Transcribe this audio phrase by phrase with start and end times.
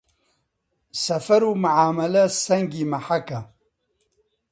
[1.03, 3.39] سەفەر و معامەلە سەنگی مەحەکە